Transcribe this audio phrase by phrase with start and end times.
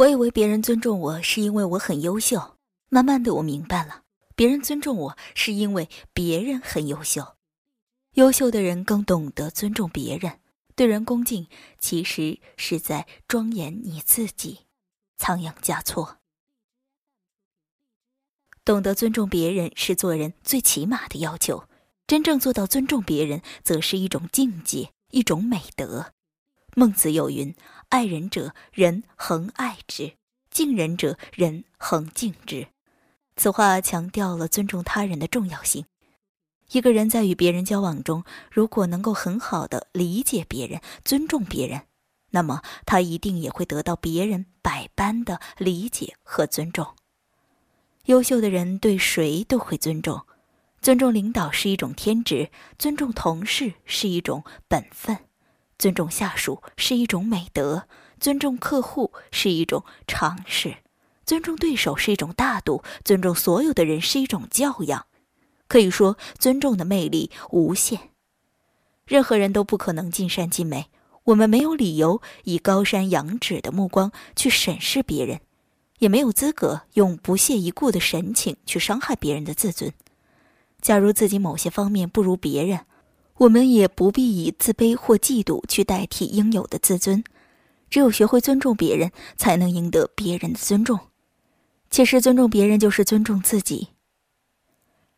[0.00, 2.56] 我以为别人尊重我是因为我很优秀，
[2.88, 7.36] 慢慢的我明白了，别人尊重我是因为别人很优秀。
[8.14, 10.40] 优秀的人更懂得尊重别人，
[10.74, 14.60] 对人恭敬，其实是在庄严你自己，
[15.18, 16.16] 仓央嘉措。
[18.64, 21.64] 懂得尊重别人是做人最起码的要求，
[22.06, 26.14] 真正做到尊重别人，则是一种境界，一种美德。
[26.74, 27.54] 孟子有云
[27.90, 30.14] ：“爱人者，人恒爱之；
[30.50, 32.66] 敬人者，人恒敬之。”
[33.36, 35.84] 此话强调了尊重他人的重要性。
[36.72, 41.82] 一个人在与别人交往中，如果能够很好的理解别人、尊重别人，
[42.30, 46.94] 那么他一定也会得到别人百般的理解和尊重。
[48.04, 50.22] 优秀的人对谁都会尊重，
[50.80, 55.18] 尊重领导是一种天职，尊重同事是一种本分，
[55.80, 57.88] 尊重下属是一种美德，
[58.20, 60.76] 尊重客户是一种常识，
[61.24, 65.06] 尊重对手是一种大度，尊重所有的人是一种教养。
[65.66, 68.10] 可以说，尊重的魅力无限。
[69.06, 70.90] 任何人都不可能尽善尽美，
[71.24, 75.40] 我们没有理由以高山仰止的目光去审视别人。
[76.00, 79.90] 也没有资格用不屑一顾的神情去伤害别人的自尊。
[80.82, 82.80] 假如自己某些方面不如别人，
[83.40, 87.24] 我们也不必以自卑或嫉妒去代替应有的自尊。
[87.88, 91.00] 只有学会尊重别人，才能赢得别人的尊重。
[91.88, 93.88] 其实，尊重别人就是尊重自己。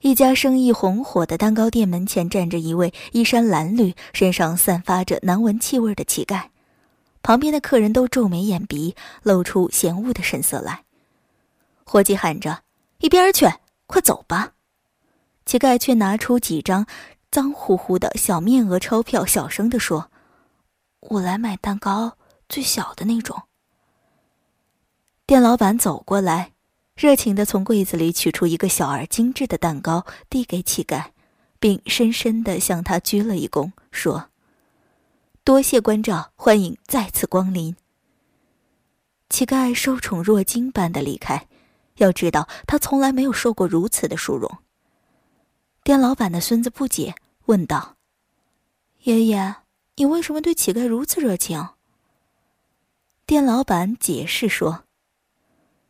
[0.00, 6.46] 一家生意红火的蛋糕店门前站着一位衣衫褴褛、身上散发着难闻气味的乞丐。
[7.22, 10.82] 旁边的客人都皱眉掩鼻，露出嫌恶的神色来。
[11.84, 12.64] 伙计喊着
[12.98, 13.46] ：“一边去，
[13.86, 14.54] 快走吧！”
[15.46, 16.84] 乞丐却拿出几张
[17.30, 20.10] 脏乎乎的小面额钞票，小声地说
[21.00, 22.16] ：“我来买蛋糕，
[22.48, 23.42] 最小的那种。”
[25.26, 26.52] 店老板走过来，
[26.96, 31.10] 热情地从柜子里取出一个小而精致的蛋糕，递给乞丐，
[31.60, 34.30] 并深深地向他鞠了一躬，说。
[35.44, 37.76] 多谢关照，欢迎再次光临。
[39.28, 41.46] 乞丐受宠若惊般的离开，
[41.96, 44.58] 要知道他从来没有受过如此的殊荣。
[45.88, 47.14] 店老板的孙子不解，
[47.46, 47.96] 问道
[49.04, 49.56] ：“爷爷，
[49.96, 51.70] 你为什么对乞丐如此热情？”
[53.24, 54.84] 店老板解释说：“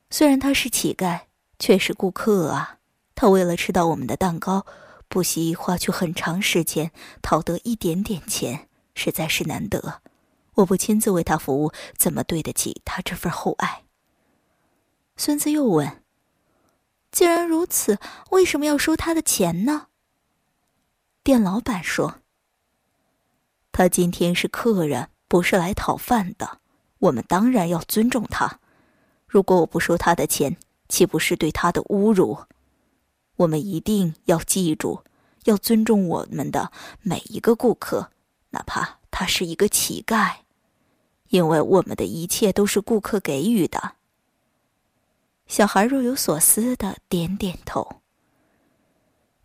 [0.09, 1.23] 虽然他是乞丐，
[1.59, 2.79] 却是顾客啊。
[3.17, 4.65] 他为了吃到我们的蛋糕，
[5.09, 10.03] 不惜花去很长时间，讨得一点点钱。”实在是难得，
[10.55, 13.83] 我不亲自为他服务，怎么对得起他这份厚爱？
[15.17, 16.05] 孙子又问
[17.11, 17.99] ：“既然如此，
[18.31, 19.87] 为什么要收他的钱呢？”
[21.23, 22.21] 店老板说
[23.73, 26.61] ：“他今天是客人，不是来讨饭的，
[26.99, 28.61] 我们当然要尊重他。
[29.27, 30.57] 如果我不收他的钱，
[30.89, 32.39] 岂不是对他的侮辱？
[33.37, 35.05] 我们一定要记住，
[35.45, 38.11] 要尊重我们的每一个顾客。”
[38.51, 40.37] 哪怕他是一个乞丐，
[41.29, 43.97] 因为我们的一切都是顾客给予的。
[45.47, 48.01] 小孩若有所思的点点头。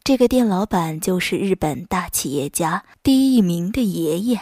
[0.06, 4.38] 这个店老板就是日本大企业家第一名的爷爷。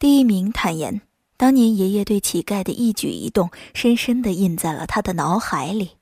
[0.00, 1.02] 第一名坦言，
[1.36, 5.92] 当年爷爷对乞丐的一举一动，深深的印在了他的脑海里。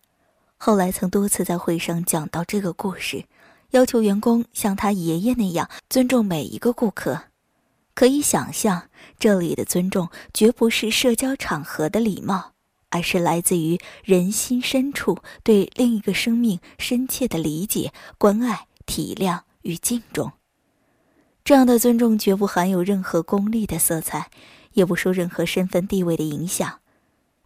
[0.56, 3.26] 后来曾多次在会上讲到这个故事。
[3.72, 7.25] 要求员工像他爷爷那样尊重每一个顾客，
[7.94, 8.88] 可以想象，
[9.19, 12.53] 这里的尊重绝不是社交场合的礼貌，
[12.92, 20.32] 而是来自于人心深处对另一个生命深切的理解、关爱、体谅与敬重。
[21.42, 24.31] 这样的尊重绝不含有任何功利的色彩，
[24.75, 26.81] 也不受任何身份地位的影响，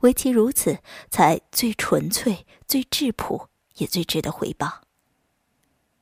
[0.01, 0.81] 唯其如此，
[1.11, 4.83] 才最纯粹、最质朴，也最值得回报。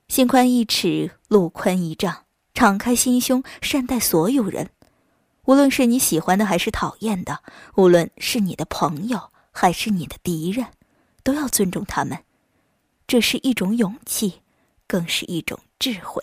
[0.07, 2.23] 心宽一尺，路宽一丈。
[2.53, 4.69] 敞开心胸，善待所有人，
[5.43, 7.41] 无论是你喜欢的还是讨厌的，
[7.75, 10.67] 无论是你的朋友还是你的敌人，
[11.23, 12.25] 都要尊重他们。
[13.07, 14.41] 这是一种勇气，
[14.85, 16.21] 更是一种智慧。